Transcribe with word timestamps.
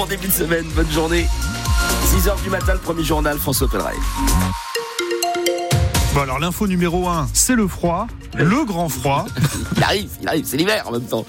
Bon 0.00 0.06
début 0.06 0.28
de 0.28 0.32
semaine, 0.32 0.64
bonne 0.74 0.90
journée. 0.90 1.26
6h 2.06 2.42
du 2.42 2.48
matin, 2.48 2.72
le 2.72 2.78
premier 2.78 3.04
journal, 3.04 3.36
François 3.36 3.68
Pelleret. 3.68 3.96
Bon 6.14 6.22
alors 6.22 6.38
l'info 6.38 6.66
numéro 6.66 7.06
1, 7.06 7.28
c'est 7.34 7.54
le 7.54 7.68
froid, 7.68 8.06
le 8.34 8.64
grand 8.64 8.88
froid. 8.88 9.26
il 9.76 9.82
arrive, 9.82 10.08
il 10.22 10.28
arrive, 10.28 10.44
c'est 10.46 10.56
l'hiver 10.56 10.84
en 10.86 10.92
même 10.92 11.04
temps. 11.04 11.26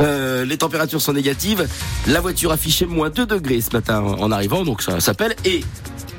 Euh, 0.00 0.46
les 0.46 0.56
températures 0.56 1.02
sont 1.02 1.12
négatives. 1.12 1.68
La 2.06 2.22
voiture 2.22 2.50
affichait 2.50 2.86
moins 2.86 3.10
2 3.10 3.26
degrés 3.26 3.60
ce 3.60 3.76
matin 3.76 4.00
en 4.00 4.32
arrivant, 4.32 4.64
donc 4.64 4.80
ça 4.80 5.00
s'appelle. 5.00 5.36
Et 5.44 5.62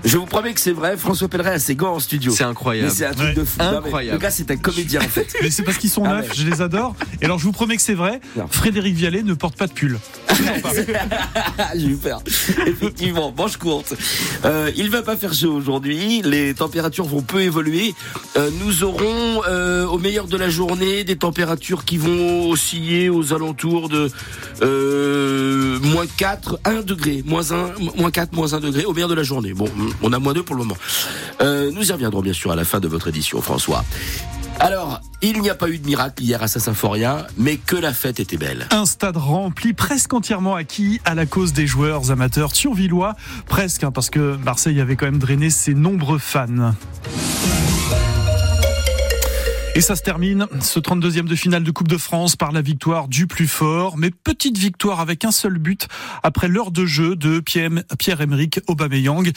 je 0.06 0.18
vous 0.18 0.26
promets 0.26 0.54
que 0.54 0.60
c'est 0.62 0.72
vrai, 0.72 0.98
François 0.98 1.28
Pelleret 1.28 1.52
a 1.52 1.60
ses 1.60 1.76
gants 1.76 1.96
en 1.96 2.00
studio. 2.00 2.32
C'est 2.32 2.44
incroyable. 2.44 2.92
C'est 2.92 3.05
un 3.05 3.14
truc 3.14 3.36
de 3.36 3.44
fou. 3.44 3.62
Incroyable. 3.62 4.18
le 4.18 4.22
gars, 4.22 4.32
c'est 4.32 4.50
un 4.52 4.58
comédien 4.58 5.02
en 5.02 5.08
fait. 5.08 5.28
Mais 5.42 5.50
c'est 5.50 5.64
parce 5.64 5.78
qu'ils 5.78 5.90
sont 5.90 6.04
Ah 6.05 6.18
neufs, 6.18 6.30
ouais. 6.30 6.36
je 6.36 6.48
les 6.48 6.62
adore. 6.62 6.96
Et 7.22 7.26
alors 7.26 7.40
je 7.40 7.44
vous 7.46 7.52
promets 7.52 7.76
que 7.76 7.82
c'est 7.82 7.94
vrai, 7.94 8.22
Non. 8.36 8.48
Frédéric 8.50 8.96
Vialet 8.96 9.23
ne 9.23 9.34
porte 9.34 9.58
pas 9.58 9.68
de 9.68 9.73
pull. 9.73 10.00
J'ai 11.76 11.88
eu 11.88 11.96
peur. 11.96 12.22
Effectivement, 12.68 13.34
manche 13.36 13.58
courte. 13.58 13.94
Euh, 14.45 14.72
il 14.76 14.90
va 14.90 15.02
pas 15.02 15.16
faire 15.18 15.34
chaud 15.34 15.54
aujourd'hui. 15.54 16.22
Les 16.23 16.53
températures 16.53 17.06
vont 17.06 17.22
peu 17.22 17.42
évoluer. 17.42 17.94
Euh, 18.38 18.50
nous 18.64 18.84
aurons 18.84 19.42
euh, 19.48 19.86
au 19.86 19.98
meilleur 19.98 20.28
de 20.28 20.38
la 20.38 20.50
journée 20.50 21.03
des 21.03 21.16
températures 21.16 21.86
qui 21.86 21.98
vont 21.98 22.50
osciller 22.50 23.09
aux 23.09 23.34
alentours 23.34 23.90
de 23.90 24.09
euh, 24.62 25.80
moins 25.80 26.06
4, 26.17 26.59
1 26.66 26.81
degré, 26.81 27.23
moins 27.26 27.52
1, 27.52 27.73
moins 27.98 28.12
4, 28.12 28.34
moins 28.34 28.53
1 28.53 28.59
degré 28.59 28.86
au 28.86 28.94
meilleur 28.94 29.09
de 29.09 29.16
la 29.16 29.23
journée. 29.23 29.53
Bon, 29.53 29.67
on 30.02 30.13
a 30.13 30.20
moins 30.20 30.34
2 30.34 30.44
pour 30.44 30.55
le 30.55 30.63
moment. 30.63 30.77
Euh, 31.41 31.72
nous 31.72 31.90
y 31.90 31.91
reviendrons 31.91 32.22
bien 32.22 32.34
sûr 32.34 32.52
à 32.52 32.55
la 32.55 32.63
fin 32.63 32.80
de 32.80 32.88
votre 32.88 33.08
édition, 33.08 33.41
François. 33.41 33.84
Alors, 34.59 35.02
il 35.22 35.41
n'y 35.41 35.49
a 35.49 35.55
pas 35.55 35.70
eu 35.70 35.77
de 35.77 35.86
miracle 35.86 36.23
hier 36.23 36.41
à 36.41 36.48
Saint-Symphorien, 36.48 37.27
mais 37.38 37.58
que 37.58 37.76
la 37.76 37.94
fête 37.94 38.20
était 38.20 38.38
belle. 38.38 38.67
Un 38.72 38.86
stade 38.86 39.17
rempli, 39.17 39.73
presque 39.73 40.13
entièrement 40.13 40.55
acquis 40.55 41.02
à 41.03 41.13
la 41.13 41.26
cause 41.26 41.52
des 41.52 41.67
joueurs 41.67 42.12
amateurs 42.12 42.53
thionvillois. 42.53 43.16
Presque, 43.48 43.84
hein, 43.84 43.91
parce 43.91 44.09
que 44.09 44.38
Marseille 44.38 44.80
avait 44.80 44.95
quand 44.95 45.05
même 45.05 45.20
drainé 45.20 45.50
ses 45.50 45.73
nombreux 45.73 46.20
fans. 46.20 46.73
Et 49.78 49.81
ça 49.81 49.98
se 49.98 50.04
termine, 50.04 50.48
ce 50.62 50.80
32e 50.80 51.26
de 51.28 51.36
finale 51.36 51.64
de 51.64 51.70
Coupe 51.72 51.90
de 51.90 51.98
France 51.98 52.38
par 52.38 52.54
la 52.54 52.62
victoire 52.62 53.09
du 53.09 53.28
plus 53.28 53.45
fort, 53.48 53.98
mais 53.98 54.09
petite 54.09 54.58
victoire 54.58 55.02
avec 55.02 55.26
un 55.26 55.32
seul 55.32 55.58
but 55.58 55.90
après 56.23 56.48
l'heure 56.48 56.72
de 56.72 56.86
jeu 56.86 57.17
de 57.17 57.42
Pierre- 57.42 57.84
Pierre-Emerick 58.00 58.62
Aubameyang. 58.67 59.30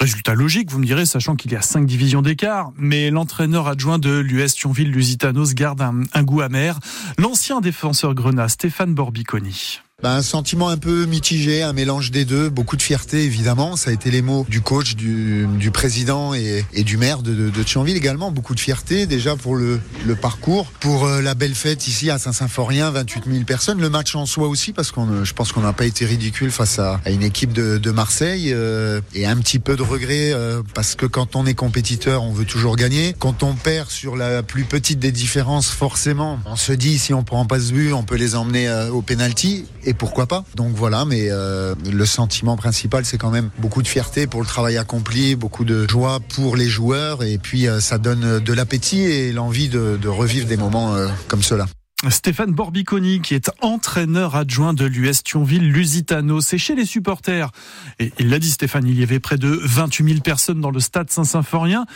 Résultat 0.00 0.34
logique, 0.34 0.68
vous 0.72 0.80
me 0.80 0.84
direz, 0.84 1.06
sachant 1.06 1.36
qu'il 1.36 1.52
y 1.52 1.56
a 1.56 1.62
cinq 1.62 1.86
divisions 1.86 2.22
d'écart, 2.22 2.72
mais 2.76 3.10
l'entraîneur 3.10 3.68
adjoint 3.68 4.00
de 4.00 4.18
l'US 4.18 4.54
Thionville-Lusitanos 4.56 5.54
garde 5.54 5.80
un, 5.80 6.00
un 6.12 6.22
goût 6.24 6.40
amer. 6.40 6.80
L'ancien 7.16 7.60
défenseur 7.60 8.14
grenat 8.14 8.48
Stéphane 8.48 8.94
Borbiconi. 8.94 9.80
Ben, 10.04 10.16
un 10.16 10.22
sentiment 10.22 10.68
un 10.68 10.76
peu 10.76 11.06
mitigé, 11.06 11.62
un 11.62 11.72
mélange 11.72 12.10
des 12.10 12.26
deux, 12.26 12.50
beaucoup 12.50 12.76
de 12.76 12.82
fierté 12.82 13.24
évidemment. 13.24 13.74
Ça 13.74 13.88
a 13.88 13.94
été 13.94 14.10
les 14.10 14.20
mots 14.20 14.44
du 14.50 14.60
coach, 14.60 14.96
du, 14.96 15.70
président 15.72 16.34
et, 16.34 16.62
du 16.76 16.98
maire 16.98 17.22
de, 17.22 17.48
de, 17.48 17.62
Thionville 17.62 17.96
également. 17.96 18.30
Beaucoup 18.30 18.54
de 18.54 18.60
fierté 18.60 19.06
déjà 19.06 19.34
pour 19.34 19.56
le, 19.56 19.80
parcours, 20.20 20.66
pour 20.78 21.06
euh, 21.06 21.22
la 21.22 21.34
belle 21.34 21.54
fête 21.54 21.88
ici 21.88 22.10
à 22.10 22.18
Saint-Symphorien, 22.18 22.90
28 22.90 23.22
000 23.32 23.44
personnes. 23.44 23.80
Le 23.80 23.88
match 23.88 24.14
en 24.14 24.26
soi 24.26 24.46
aussi 24.46 24.74
parce 24.74 24.90
qu'on, 24.90 25.24
je 25.24 25.32
pense 25.32 25.52
qu'on 25.52 25.62
n'a 25.62 25.72
pas 25.72 25.86
été 25.86 26.04
ridicule 26.04 26.50
face 26.50 26.78
à, 26.78 27.00
une 27.06 27.22
équipe 27.22 27.54
de, 27.54 27.90
Marseille 27.90 28.50
euh, 28.52 29.00
et 29.14 29.24
un 29.24 29.36
petit 29.38 29.58
peu 29.58 29.74
de 29.74 29.82
regret 29.82 30.34
euh, 30.34 30.60
parce 30.74 30.96
que 30.96 31.06
quand 31.06 31.34
on 31.34 31.46
est 31.46 31.54
compétiteur, 31.54 32.24
on 32.24 32.32
veut 32.32 32.44
toujours 32.44 32.76
gagner. 32.76 33.16
Quand 33.18 33.42
on 33.42 33.54
perd 33.54 33.88
sur 33.88 34.16
la 34.16 34.42
plus 34.42 34.64
petite 34.64 34.98
des 34.98 35.12
différences, 35.12 35.70
forcément, 35.70 36.40
on 36.44 36.56
se 36.56 36.72
dit 36.72 36.98
si 36.98 37.14
on 37.14 37.24
prend 37.24 37.46
pas 37.46 37.58
ce 37.58 37.72
but, 37.72 37.94
on 37.94 38.02
peut 38.02 38.16
les 38.16 38.34
emmener 38.34 38.70
au 38.92 39.00
penalty 39.00 39.64
et 39.84 39.93
pourquoi 39.94 40.26
pas? 40.26 40.44
Donc 40.54 40.72
voilà, 40.74 41.04
mais 41.04 41.28
euh, 41.30 41.74
le 41.90 42.06
sentiment 42.06 42.56
principal, 42.56 43.04
c'est 43.04 43.18
quand 43.18 43.30
même 43.30 43.50
beaucoup 43.58 43.82
de 43.82 43.88
fierté 43.88 44.26
pour 44.26 44.40
le 44.40 44.46
travail 44.46 44.76
accompli, 44.76 45.36
beaucoup 45.36 45.64
de 45.64 45.88
joie 45.88 46.20
pour 46.20 46.56
les 46.56 46.68
joueurs, 46.68 47.22
et 47.22 47.38
puis 47.38 47.66
euh, 47.66 47.80
ça 47.80 47.98
donne 47.98 48.40
de 48.40 48.52
l'appétit 48.52 49.02
et 49.02 49.32
l'envie 49.32 49.68
de, 49.68 50.08
revivre 50.08 50.46
des 50.46 50.56
moments 50.56 50.94
euh, 50.94 51.08
comme 51.28 51.42
cela. 51.42 51.66
Stéphane 52.10 52.52
Borbiconi, 52.52 53.20
qui 53.20 53.34
est 53.34 53.50
entraîneur 53.62 54.36
adjoint 54.36 54.74
de 54.74 54.84
l'US 54.84 55.22
Thionville-Lusitano. 55.22 56.40
C'est 56.42 56.58
chez 56.58 56.74
les 56.74 56.84
supporters. 56.84 57.50
Et 57.98 58.12
il 58.18 58.28
l'a 58.28 58.38
dit 58.38 58.50
Stéphane, 58.50 58.86
il 58.86 58.98
y 58.98 59.02
avait 59.02 59.20
près 59.20 59.38
de 59.38 59.48
28 59.48 60.08
000 60.08 60.20
personnes 60.20 60.60
dans 60.60 60.70
le 60.70 60.80
stade 60.80 61.10
Saint-Symphorien. 61.10 61.86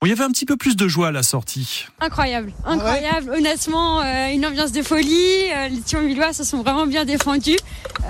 Bon, 0.00 0.06
il 0.06 0.10
y 0.10 0.12
avait 0.12 0.24
un 0.24 0.30
petit 0.30 0.44
peu 0.44 0.58
plus 0.58 0.76
de 0.76 0.88
joie 0.88 1.08
à 1.08 1.10
la 1.10 1.22
sortie. 1.22 1.86
Incroyable, 2.00 2.52
incroyable. 2.66 3.30
Honnêtement, 3.34 4.02
euh, 4.02 4.28
une 4.30 4.44
ambiance 4.44 4.70
de 4.72 4.82
folie. 4.82 5.50
Euh, 5.54 5.68
les 5.68 5.80
Thionvillois 5.80 6.34
se 6.34 6.44
sont 6.44 6.62
vraiment 6.62 6.86
bien 6.86 7.06
défendus. 7.06 7.56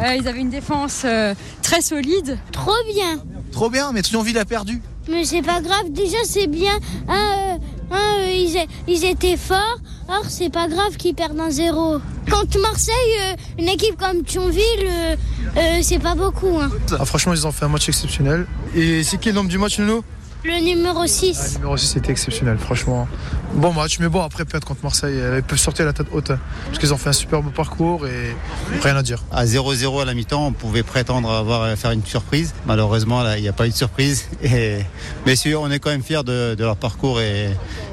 Euh, 0.02 0.16
ils 0.16 0.26
avaient 0.26 0.40
une 0.40 0.50
défense 0.50 1.02
euh, 1.04 1.32
très 1.62 1.80
solide. 1.82 2.38
Trop 2.50 2.72
bien. 2.92 3.22
Trop 3.52 3.70
bien, 3.70 3.92
mais 3.92 4.02
Thionville 4.02 4.36
a 4.38 4.44
perdu. 4.44 4.82
Mais 5.08 5.24
c'est 5.24 5.42
pas 5.42 5.60
grave, 5.60 5.84
déjà 5.90 6.16
c'est 6.24 6.48
bien. 6.48 6.74
Hein, 7.08 7.14
euh, 7.38 7.56
hein, 7.92 8.14
euh, 8.18 8.66
ils, 8.88 9.04
étaient 9.04 9.36
forts, 9.36 9.78
or 10.08 10.24
c'est 10.28 10.50
pas 10.50 10.66
grave 10.66 10.96
qu'ils 10.96 11.14
perdent 11.14 11.38
un 11.38 11.50
zéro. 11.50 11.98
Contre 12.28 12.58
Marseille, 12.60 12.94
euh, 13.20 13.34
une 13.60 13.68
équipe 13.68 13.96
comme 13.96 14.24
Thionville, 14.24 14.60
euh, 14.84 15.16
euh, 15.56 15.78
c'est 15.82 16.00
pas 16.00 16.16
beaucoup. 16.16 16.58
hein. 16.60 16.68
Ah, 16.98 17.04
franchement, 17.04 17.32
ils 17.32 17.46
ont 17.46 17.52
fait 17.52 17.64
un 17.66 17.68
match 17.68 17.88
exceptionnel. 17.88 18.48
Et 18.74 19.04
c'est 19.04 19.18
qui 19.18 19.30
l'homme 19.30 19.46
du 19.46 19.58
match, 19.58 19.78
Nuno? 19.78 20.02
Le 20.46 20.60
numéro 20.60 21.00
ah, 21.02 21.08
6. 21.08 21.54
Le 21.54 21.58
numéro 21.58 21.76
6 21.76 21.86
c'était 21.86 22.12
exceptionnel, 22.12 22.56
franchement. 22.56 23.08
Bon 23.54 23.72
match, 23.72 23.98
mais 23.98 24.08
bon, 24.08 24.22
après, 24.22 24.44
perdre 24.44 24.64
contre 24.64 24.84
Marseille, 24.84 25.18
euh, 25.18 25.38
ils 25.38 25.42
peuvent 25.42 25.58
sortir 25.58 25.86
la 25.86 25.92
tête 25.92 26.06
haute. 26.12 26.30
hein, 26.30 26.38
parce 26.66 26.78
qu'ils 26.78 26.94
ont 26.94 26.98
fait 26.98 27.08
un 27.08 27.14
super 27.14 27.42
beau 27.42 27.50
parcours 27.50 28.06
et 28.06 28.36
rien 28.80 28.96
à 28.96 29.02
dire. 29.02 29.24
À 29.32 29.44
0-0 29.44 30.02
à 30.02 30.04
la 30.04 30.14
mi-temps, 30.14 30.46
on 30.46 30.52
pouvait 30.52 30.84
prétendre 30.84 31.32
avoir 31.32 31.62
à 31.62 31.74
faire 31.74 31.90
une 31.90 32.04
surprise. 32.04 32.54
Malheureusement, 32.64 33.24
là, 33.24 33.38
il 33.38 33.42
n'y 33.42 33.48
a 33.48 33.52
pas 33.52 33.66
eu 33.66 33.70
de 33.70 33.74
surprise. 33.74 34.28
Et, 34.42 34.78
mais 35.24 35.34
sûr, 35.34 35.62
on 35.62 35.70
est 35.70 35.80
quand 35.80 35.90
même 35.90 36.04
fiers 36.04 36.22
de, 36.22 36.54
de 36.54 36.64
leur 36.64 36.76
parcours 36.76 37.20
et 37.20 37.50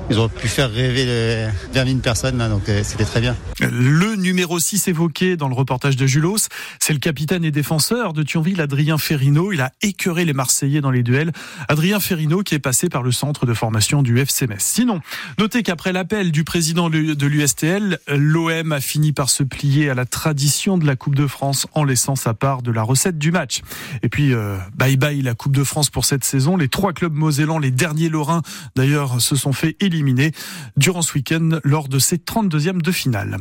ils 0.09 0.19
ont 0.19 0.27
pu 0.29 0.47
faire 0.47 0.71
rêver 0.71 1.05
le, 1.05 1.47
20 1.73 1.85
000 1.85 1.97
personnes, 1.99 2.37
là, 2.37 2.49
donc 2.49 2.67
euh, 2.67 2.81
c'était 2.83 3.05
très 3.05 3.21
bien. 3.21 3.35
Le 3.59 4.15
numéro 4.15 4.59
6 4.59 4.89
évoqué 4.89 5.37
dans 5.37 5.47
le 5.47 5.55
reportage 5.55 5.95
de 5.95 6.05
Julos, 6.05 6.49
c'est 6.79 6.93
le 6.93 6.99
capitaine 6.99 7.45
et 7.45 7.51
défenseur 7.51 8.13
de 8.13 8.21
Thionville, 8.21 8.59
Adrien 8.59 8.97
Ferrino. 8.97 9.53
Il 9.53 9.61
a 9.61 9.71
écœuré 9.81 10.25
les 10.25 10.33
Marseillais 10.33 10.81
dans 10.81 10.91
les 10.91 11.03
duels. 11.03 11.31
Adrien 11.69 11.99
Ferrino 11.99 12.42
qui 12.43 12.55
est 12.55 12.59
passé 12.59 12.89
par 12.89 13.03
le 13.03 13.11
centre 13.11 13.45
de 13.45 13.53
formation 13.53 14.01
du 14.01 14.19
FC 14.19 14.47
Metz. 14.47 14.63
Sinon, 14.63 14.99
notez 15.39 15.63
qu'après 15.63 15.93
l'appel 15.93 16.31
du 16.31 16.43
président 16.43 16.89
de 16.89 17.25
l'USTL, 17.25 17.99
l'OM 18.07 18.71
a 18.71 18.81
fini 18.81 19.13
par 19.13 19.29
se 19.29 19.43
plier 19.43 19.89
à 19.89 19.93
la 19.93 20.05
tradition 20.05 20.77
de 20.77 20.85
la 20.85 20.95
Coupe 20.95 21.15
de 21.15 21.27
France 21.27 21.67
en 21.73 21.83
laissant 21.83 22.15
sa 22.15 22.33
part 22.33 22.61
de 22.61 22.71
la 22.71 22.83
recette 22.83 23.17
du 23.17 23.31
match. 23.31 23.61
Et 24.01 24.09
puis, 24.09 24.33
euh, 24.33 24.57
bye 24.75 24.97
bye 24.97 25.21
la 25.21 25.33
Coupe 25.33 25.55
de 25.55 25.63
France 25.63 25.89
pour 25.89 26.05
cette 26.05 26.23
saison. 26.23 26.57
Les 26.57 26.69
trois 26.69 26.93
clubs 26.93 27.13
mosellans, 27.13 27.59
les 27.59 27.71
derniers 27.71 28.09
lorrains 28.09 28.41
d'ailleurs, 28.75 29.21
se 29.21 29.35
sont 29.35 29.53
fait 29.53 29.75
éliminer 29.79 30.31
durant 30.77 31.01
ce 31.01 31.13
week-end 31.13 31.59
lors 31.63 31.87
de 31.87 31.99
ces 31.99 32.17
32e 32.17 32.81
de 32.81 32.91
finale. 32.91 33.37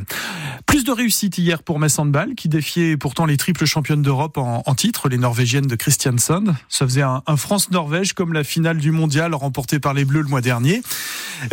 Plus 0.65 0.83
de 0.83 0.91
réussite 0.91 1.37
hier 1.37 1.63
pour 1.63 1.79
Metz 1.79 1.99
Handball, 1.99 2.35
qui 2.35 2.49
défiait 2.49 2.97
pourtant 2.97 3.25
les 3.25 3.37
triples 3.37 3.65
championnes 3.65 4.01
d'Europe 4.01 4.37
en, 4.37 4.75
titre, 4.75 5.09
les 5.09 5.17
Norvégiennes 5.17 5.67
de 5.67 5.75
Christiansson. 5.75 6.55
Ça 6.69 6.85
faisait 6.85 7.01
un, 7.01 7.21
un 7.27 7.37
France-Norvège 7.37 8.13
comme 8.13 8.33
la 8.33 8.43
finale 8.43 8.77
du 8.83 8.91
mondial 8.91 9.33
remportée 9.33 9.79
par 9.79 9.93
les 9.93 10.03
Bleus 10.03 10.21
le 10.21 10.27
mois 10.27 10.41
dernier. 10.41 10.81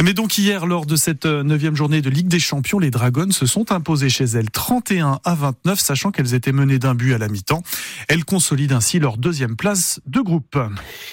Mais 0.02 0.14
donc 0.14 0.36
hier, 0.36 0.66
lors 0.66 0.84
de 0.84 0.96
cette 0.96 1.26
euh, 1.26 1.42
neuvième 1.42 1.76
journée 1.76 2.00
de 2.00 2.10
Ligue 2.10 2.26
des 2.26 2.40
Champions, 2.40 2.78
les 2.78 2.90
Dragons 2.90 3.30
se 3.30 3.46
sont 3.46 3.70
imposées 3.72 4.08
chez 4.08 4.24
elles 4.24 4.50
31 4.50 5.20
à 5.24 5.34
29, 5.34 5.78
sachant 5.78 6.10
qu'elles 6.10 6.34
étaient 6.34 6.52
menées 6.52 6.78
d'un 6.78 6.94
but 6.94 7.14
à 7.14 7.18
la 7.18 7.28
mi-temps. 7.28 7.62
Elles 8.08 8.24
consolident 8.24 8.76
ainsi 8.76 8.98
leur 8.98 9.16
deuxième 9.16 9.54
place 9.54 10.00
de 10.06 10.20
groupe. 10.20 10.58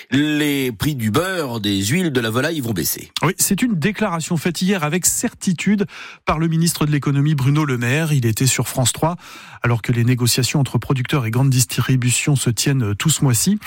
Les 0.10 0.72
prix 0.72 0.96
du 0.96 1.12
beurre, 1.12 1.60
des 1.60 1.86
huiles, 1.86 2.12
de 2.12 2.20
la 2.20 2.32
volaille 2.32 2.60
vont 2.60 2.74
baisser. 2.74 3.12
Oui, 3.24 3.34
c'est 3.38 3.62
une 3.62 3.76
déclaration 3.76 4.38
faite 4.38 4.62
hier 4.62 4.84
avec 4.84 5.06
certitude 5.06 5.86
par 6.26 6.40
le 6.40 6.48
ministre 6.48 6.86
de 6.88 6.92
l'économie 6.92 7.36
Bruno 7.36 7.64
Le 7.64 7.78
Maire. 7.78 8.12
Il 8.12 8.26
était 8.26 8.48
sur 8.48 8.68
France 8.68 8.94
3 8.94 9.18
alors 9.64 9.82
que 9.82 9.92
les 9.92 10.04
négociations 10.04 10.60
entre 10.60 10.78
producteurs 10.78 11.26
et 11.26 11.32
grandes 11.32 11.50
distributions 11.50 12.36
se 12.36 12.50
tiennent 12.50 12.96
tout 12.96 13.10
ce 13.10 13.24
mois-ci. 13.24 13.60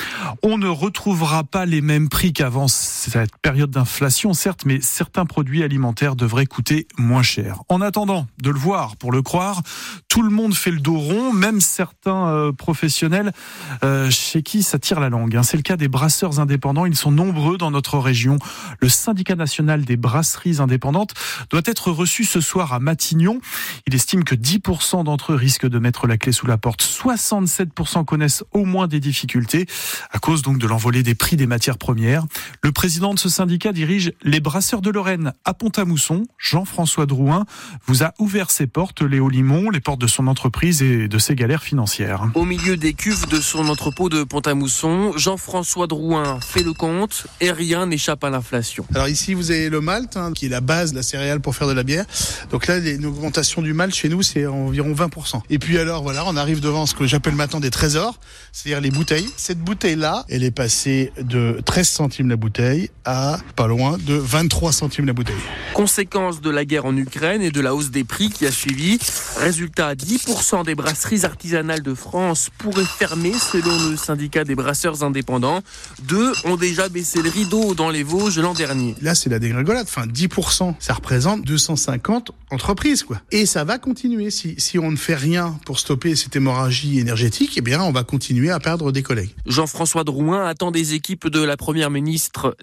On 0.42 0.58
ne 0.58 0.68
retrouvera 0.68 1.44
pas 1.44 1.66
les 1.66 1.80
mêmes 1.80 2.08
prix 2.08 2.32
qu'avant 2.40 2.68
cette 2.68 3.36
période 3.42 3.70
d'inflation, 3.70 4.32
certes, 4.32 4.62
mais 4.64 4.80
certains 4.80 5.26
produits 5.26 5.62
alimentaires 5.62 6.16
devraient 6.16 6.46
coûter 6.46 6.88
moins 6.96 7.22
cher. 7.22 7.60
En 7.68 7.82
attendant 7.82 8.28
de 8.40 8.48
le 8.48 8.58
voir, 8.58 8.96
pour 8.96 9.12
le 9.12 9.20
croire, 9.20 9.60
tout 10.08 10.22
le 10.22 10.30
monde 10.30 10.54
fait 10.54 10.70
le 10.70 10.80
dos 10.80 10.96
rond, 10.96 11.34
même 11.34 11.60
certains 11.60 12.28
euh, 12.28 12.50
professionnels 12.50 13.32
euh, 13.84 14.10
chez 14.10 14.42
qui 14.42 14.62
ça 14.62 14.78
tire 14.78 15.00
la 15.00 15.10
langue. 15.10 15.36
hein. 15.36 15.42
C'est 15.42 15.58
le 15.58 15.62
cas 15.62 15.76
des 15.76 15.88
brasseurs 15.88 16.40
indépendants. 16.40 16.86
Ils 16.86 16.96
sont 16.96 17.10
nombreux 17.10 17.58
dans 17.58 17.70
notre 17.70 17.98
région. 17.98 18.38
Le 18.80 18.88
syndicat 18.88 19.36
national 19.36 19.84
des 19.84 19.98
brasseries 19.98 20.60
indépendantes 20.60 21.12
doit 21.50 21.60
être 21.66 21.90
reçu 21.90 22.24
ce 22.24 22.40
soir 22.40 22.72
à 22.72 22.80
Matignon. 22.80 23.38
Il 23.86 23.94
estime 23.94 24.24
que 24.24 24.34
10% 24.34 25.04
d'entre 25.04 25.32
eux 25.32 25.36
risquent 25.36 25.68
de 25.68 25.78
mettre 25.78 26.06
la 26.06 26.16
clé 26.16 26.32
sous 26.32 26.46
la 26.46 26.56
porte. 26.56 26.82
67% 26.82 28.06
connaissent 28.06 28.44
au 28.52 28.64
moins 28.64 28.88
des 28.88 29.00
difficultés 29.00 29.66
à 30.10 30.18
cause 30.18 30.40
donc 30.40 30.56
de 30.56 30.66
l'envolée 30.66 31.02
des 31.02 31.14
prix 31.14 31.36
des 31.36 31.46
matières 31.46 31.76
premières. 31.76 32.24
Le 32.62 32.72
président 32.72 33.14
de 33.14 33.18
ce 33.18 33.28
syndicat 33.28 33.72
dirige 33.72 34.12
les 34.22 34.40
brasseurs 34.40 34.82
de 34.82 34.90
Lorraine 34.90 35.32
à 35.44 35.54
Pont-à-Mousson, 35.54 36.24
Jean-François 36.38 37.06
Drouin 37.06 37.44
vous 37.86 38.02
a 38.02 38.12
ouvert 38.18 38.50
ses 38.50 38.66
portes, 38.66 39.02
Léo 39.02 39.28
Limon, 39.28 39.70
les 39.70 39.80
portes 39.80 40.00
de 40.00 40.06
son 40.06 40.26
entreprise 40.26 40.82
et 40.82 41.08
de 41.08 41.18
ses 41.18 41.34
galères 41.34 41.62
financières. 41.62 42.30
Au 42.34 42.44
milieu 42.44 42.76
des 42.76 42.92
cuves 42.92 43.26
de 43.28 43.40
son 43.40 43.68
entrepôt 43.68 44.08
de 44.08 44.24
Pont-à-Mousson, 44.24 45.12
Jean-François 45.16 45.86
Drouin 45.86 46.40
fait 46.40 46.62
le 46.62 46.72
compte 46.72 47.26
et 47.40 47.50
rien 47.52 47.86
n'échappe 47.86 48.24
à 48.24 48.30
l'inflation. 48.30 48.84
Alors 48.94 49.08
ici, 49.08 49.34
vous 49.34 49.50
avez 49.50 49.68
le 49.68 49.80
malt, 49.80 50.16
hein, 50.16 50.32
qui 50.32 50.46
est 50.46 50.50
la 50.50 50.60
base 50.60 50.92
de 50.92 50.96
la 50.96 51.02
céréale 51.02 51.40
pour 51.40 51.54
faire 51.54 51.68
de 51.68 51.72
la 51.72 51.82
bière. 51.82 52.04
Donc 52.50 52.66
là, 52.66 52.78
une 52.78 53.06
augmentation 53.06 53.62
du 53.62 53.72
malt 53.72 53.94
chez 53.94 54.08
nous, 54.08 54.22
c'est 54.22 54.46
environ 54.46 54.92
20%. 54.92 55.42
Et 55.50 55.58
puis 55.58 55.78
alors, 55.78 56.02
voilà, 56.02 56.24
on 56.26 56.36
arrive 56.36 56.60
devant 56.60 56.86
ce 56.86 56.94
que 56.94 57.06
j'appelle 57.06 57.34
maintenant 57.34 57.60
des 57.60 57.70
trésors, 57.70 58.18
c'est-à-dire 58.52 58.80
les 58.80 58.90
bouteilles. 58.90 59.28
Cette 59.36 59.60
bouteille-là, 59.60 60.24
elle 60.28 60.44
est 60.44 60.50
passée 60.50 61.12
de 61.20 61.60
13 61.64 61.88
centimes 61.88 62.19
la 62.28 62.36
bouteille 62.36 62.90
à 63.04 63.38
pas 63.56 63.66
loin 63.66 63.96
de 63.98 64.14
23 64.14 64.72
centimes 64.72 65.06
la 65.06 65.12
bouteille. 65.12 65.34
Conséquence 65.74 66.40
de 66.40 66.50
la 66.50 66.64
guerre 66.64 66.84
en 66.84 66.96
Ukraine 66.96 67.42
et 67.42 67.50
de 67.50 67.60
la 67.60 67.74
hausse 67.74 67.90
des 67.90 68.04
prix 68.04 68.28
qui 68.28 68.46
a 68.46 68.52
suivi. 68.52 68.98
Résultat, 69.38 69.94
10% 69.94 70.64
des 70.64 70.74
brasseries 70.74 71.24
artisanales 71.24 71.82
de 71.82 71.94
France 71.94 72.50
pourraient 72.58 72.84
fermer 72.84 73.32
selon 73.32 73.90
le 73.90 73.96
syndicat 73.96 74.44
des 74.44 74.54
brasseurs 74.54 75.02
indépendants. 75.02 75.62
Deux 76.02 76.32
ont 76.44 76.56
déjà 76.56 76.88
baissé 76.88 77.22
le 77.22 77.30
rideau 77.30 77.74
dans 77.74 77.90
les 77.90 78.02
Vosges 78.02 78.38
l'an 78.38 78.54
dernier. 78.54 78.94
Là, 79.00 79.14
c'est 79.14 79.30
la 79.30 79.38
dégringolade. 79.38 79.86
Enfin, 79.88 80.06
10%, 80.06 80.74
ça 80.78 80.94
représente 80.94 81.44
250 81.44 82.32
entreprises, 82.50 83.04
quoi. 83.04 83.20
Et 83.30 83.46
ça 83.46 83.64
va 83.64 83.78
continuer. 83.78 84.30
Si, 84.30 84.54
si 84.58 84.78
on 84.78 84.90
ne 84.90 84.96
fait 84.96 85.14
rien 85.14 85.58
pour 85.64 85.78
stopper 85.78 86.16
cette 86.16 86.36
hémorragie 86.36 86.98
énergétique, 86.98 87.54
eh 87.56 87.60
bien, 87.60 87.82
on 87.82 87.92
va 87.92 88.04
continuer 88.04 88.50
à 88.50 88.58
perdre 88.58 88.92
des 88.92 89.02
collègues. 89.02 89.34
Jean-François 89.46 90.04
Drouin 90.04 90.46
attend 90.46 90.70
des 90.70 90.94
équipes 90.94 91.28
de 91.28 91.40
la 91.40 91.56
Première 91.56 91.90
ministre 91.90 92.09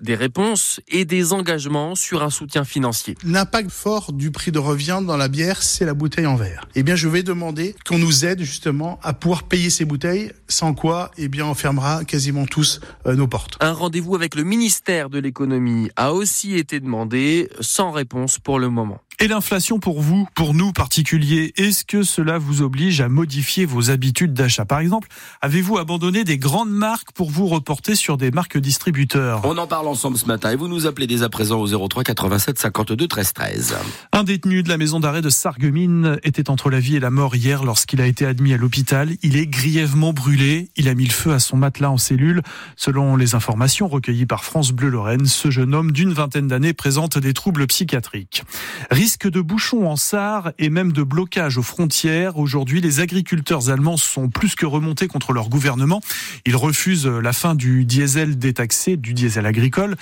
des 0.01 0.15
réponses 0.15 0.79
et 0.87 1.05
des 1.05 1.33
engagements 1.33 1.95
sur 1.95 2.23
un 2.23 2.29
soutien 2.29 2.63
financier. 2.63 3.15
L'impact 3.23 3.71
fort 3.71 4.13
du 4.13 4.31
prix 4.31 4.51
de 4.51 4.59
revient 4.59 5.01
dans 5.05 5.17
la 5.17 5.27
bière, 5.27 5.63
c'est 5.63 5.85
la 5.85 5.93
bouteille 5.93 6.25
en 6.25 6.35
verre. 6.35 6.67
Eh 6.75 6.83
bien, 6.83 6.95
je 6.95 7.07
vais 7.07 7.23
demander 7.23 7.75
qu'on 7.85 7.97
nous 7.97 8.25
aide 8.25 8.41
justement 8.41 8.99
à 9.03 9.13
pouvoir 9.13 9.43
payer 9.43 9.69
ces 9.69 9.85
bouteilles, 9.85 10.31
sans 10.47 10.73
quoi, 10.73 11.11
eh 11.17 11.27
bien, 11.27 11.45
on 11.45 11.53
fermera 11.53 12.05
quasiment 12.05 12.45
tous 12.45 12.79
euh, 13.05 13.15
nos 13.15 13.27
portes. 13.27 13.57
Un 13.59 13.73
rendez-vous 13.73 14.15
avec 14.15 14.35
le 14.35 14.43
ministère 14.43 15.09
de 15.09 15.19
l'économie 15.19 15.89
a 15.95 16.13
aussi 16.13 16.55
été 16.55 16.79
demandé, 16.79 17.49
sans 17.59 17.91
réponse 17.91 18.39
pour 18.39 18.59
le 18.59 18.69
moment. 18.69 18.99
Et 19.19 19.27
l'inflation 19.27 19.79
pour 19.79 19.99
vous, 19.99 20.27
pour 20.35 20.53
nous 20.53 20.71
particuliers, 20.71 21.51
est-ce 21.57 21.83
que 21.83 22.03
cela 22.03 22.37
vous 22.37 22.61
oblige 22.61 23.01
à 23.01 23.09
modifier 23.09 23.65
vos 23.65 23.89
habitudes 23.89 24.35
d'achat? 24.35 24.63
Par 24.63 24.77
exemple, 24.77 25.07
avez-vous 25.41 25.79
abandonné 25.79 26.23
des 26.23 26.37
grandes 26.37 26.69
marques 26.69 27.13
pour 27.13 27.31
vous 27.31 27.47
reporter 27.47 27.95
sur 27.95 28.17
des 28.17 28.29
marques 28.29 28.59
distributeurs? 28.59 29.41
On 29.43 29.57
en 29.57 29.65
parle 29.65 29.87
ensemble 29.87 30.19
ce 30.19 30.27
matin 30.27 30.51
et 30.51 30.55
vous 30.55 30.67
nous 30.67 30.85
appelez 30.85 31.07
dès 31.07 31.23
à 31.23 31.29
présent 31.29 31.59
au 31.59 31.87
03 31.87 32.03
87 32.03 32.59
52 32.59 33.07
13 33.07 33.33
13. 33.33 33.75
Un 34.11 34.23
détenu 34.23 34.61
de 34.61 34.69
la 34.69 34.77
maison 34.77 34.99
d'arrêt 34.99 35.23
de 35.23 35.31
Sarreguemines 35.31 36.19
était 36.21 36.51
entre 36.51 36.69
la 36.69 36.79
vie 36.79 36.97
et 36.97 36.99
la 36.99 37.09
mort 37.09 37.35
hier 37.35 37.63
lorsqu'il 37.63 38.01
a 38.01 38.05
été 38.05 38.23
admis 38.23 38.53
à 38.53 38.57
l'hôpital. 38.57 39.15
Il 39.23 39.35
est 39.35 39.47
grièvement 39.47 40.13
brûlé. 40.13 40.69
Il 40.75 40.87
a 40.87 40.93
mis 40.93 41.05
le 41.05 41.11
feu 41.11 41.33
à 41.33 41.39
son 41.39 41.57
matelas 41.57 41.89
en 41.89 41.97
cellule. 41.97 42.43
Selon 42.75 43.15
les 43.15 43.33
informations 43.33 43.87
recueillies 43.87 44.27
par 44.27 44.43
France 44.43 44.73
Bleu 44.73 44.89
Lorraine, 44.89 45.25
ce 45.25 45.49
jeune 45.49 45.73
homme 45.73 45.91
d'une 45.91 46.13
vingtaine 46.13 46.47
d'années 46.47 46.73
présente 46.73 47.17
des 47.17 47.33
troubles 47.33 47.65
psychiatriques. 47.65 48.43
Risque 48.91 49.06
de 49.07 49.39
bouchons 49.39 49.89
en 49.89 49.95
Sarre 49.95 50.51
et 50.59 50.69
même 50.69 50.91
de 50.91 51.01
blocage 51.01 51.57
aux 51.57 51.63
frontières. 51.63 52.37
Aujourd'hui, 52.37 52.81
les 52.81 52.99
agriculteurs 52.99 53.69
allemands 53.69 53.95
sont 53.95 54.27
plus 54.27 54.53
que 54.53 54.65
remontés 54.65 55.07
contre 55.07 55.31
leur 55.31 55.47
gouvernement. 55.47 56.01
Ils 56.45 56.57
refusent 56.57 57.07
la 57.07 57.31
fin 57.31 57.55
du 57.55 57.85
diesel 57.85 58.37
détaxé, 58.37 58.97
du 58.97 59.13
diesel 59.13 59.45
agricole. 59.45 59.95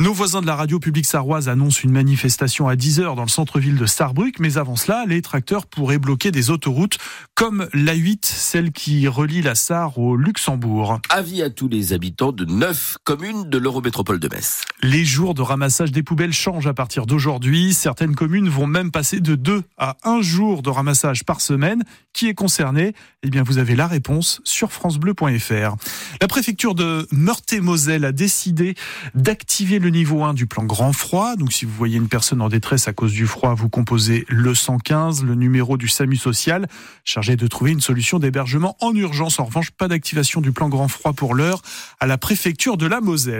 Nos 0.00 0.14
voisins 0.14 0.40
de 0.40 0.46
la 0.46 0.56
radio 0.56 0.80
publique 0.80 1.04
sarroise 1.04 1.50
annoncent 1.50 1.82
une 1.84 1.92
manifestation 1.92 2.66
à 2.66 2.76
10 2.76 3.00
heures 3.00 3.14
dans 3.14 3.24
le 3.24 3.28
centre-ville 3.28 3.76
de 3.76 3.84
Sarrebruck. 3.84 4.40
Mais 4.40 4.56
avant 4.56 4.76
cela, 4.76 5.04
les 5.06 5.20
tracteurs 5.20 5.66
pourraient 5.66 5.98
bloquer 5.98 6.30
des 6.30 6.48
autoroutes 6.48 6.96
comme 7.34 7.68
l'A8, 7.74 8.24
celle 8.24 8.72
qui 8.72 9.06
relie 9.06 9.42
la 9.42 9.54
Sarre 9.54 9.98
au 9.98 10.16
Luxembourg. 10.16 11.00
Avis 11.10 11.42
à 11.42 11.50
tous 11.50 11.68
les 11.68 11.92
habitants 11.92 12.32
de 12.32 12.46
neuf 12.46 12.96
communes 13.04 13.50
de 13.50 13.58
l'Eurométropole 13.58 14.18
de 14.18 14.28
Metz. 14.28 14.62
Les 14.82 15.04
jours 15.04 15.34
de 15.34 15.42
ramassage 15.42 15.92
des 15.92 16.02
poubelles 16.02 16.32
changent 16.32 16.66
à 16.66 16.72
partir 16.72 17.04
d'aujourd'hui. 17.04 17.74
Certaines 17.74 18.14
communes 18.14 18.45
vont 18.50 18.66
même 18.66 18.90
passer 18.90 19.20
de 19.20 19.34
deux 19.34 19.62
à 19.76 19.96
un 20.04 20.22
jour 20.22 20.62
de 20.62 20.70
ramassage 20.70 21.24
par 21.24 21.40
semaine. 21.40 21.84
Qui 22.12 22.28
est 22.28 22.34
concerné? 22.34 22.94
Eh 23.22 23.28
bien, 23.28 23.42
vous 23.42 23.58
avez 23.58 23.76
la 23.76 23.86
réponse 23.86 24.40
sur 24.44 24.72
francebleu.fr. 24.72 25.76
La 26.20 26.28
préfecture 26.28 26.74
de 26.74 27.06
Meurthe-et-Moselle 27.12 28.06
a 28.06 28.12
décidé 28.12 28.74
d'activer 29.14 29.78
le 29.78 29.90
niveau 29.90 30.24
1 30.24 30.32
du 30.32 30.46
plan 30.46 30.64
grand 30.64 30.94
froid. 30.94 31.36
Donc, 31.36 31.52
si 31.52 31.66
vous 31.66 31.72
voyez 31.72 31.98
une 31.98 32.08
personne 32.08 32.40
en 32.40 32.48
détresse 32.48 32.88
à 32.88 32.94
cause 32.94 33.12
du 33.12 33.26
froid, 33.26 33.54
vous 33.54 33.68
composez 33.68 34.24
le 34.28 34.54
115, 34.54 35.24
le 35.24 35.34
numéro 35.34 35.76
du 35.76 35.88
SAMU 35.88 36.16
social, 36.16 36.68
chargé 37.04 37.36
de 37.36 37.46
trouver 37.46 37.72
une 37.72 37.82
solution 37.82 38.18
d'hébergement 38.18 38.76
en 38.80 38.94
urgence. 38.94 39.38
En 39.38 39.44
revanche, 39.44 39.70
pas 39.70 39.88
d'activation 39.88 40.40
du 40.40 40.52
plan 40.52 40.70
grand 40.70 40.88
froid 40.88 41.12
pour 41.12 41.34
l'heure 41.34 41.60
à 42.00 42.06
la 42.06 42.16
préfecture 42.16 42.78
de 42.78 42.86
la 42.86 43.02
Moselle. 43.02 43.34